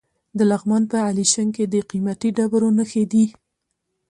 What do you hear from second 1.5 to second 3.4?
کې د قیمتي ډبرو نښې دي.